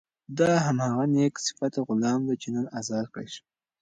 دا 0.39 0.51
هماغه 0.65 1.05
نېک 1.13 1.35
صفته 1.45 1.79
غلام 1.87 2.19
دی 2.27 2.35
چې 2.41 2.47
نن 2.55 2.65
ازاد 2.79 3.05
کړای 3.13 3.27
شو. 3.33 3.43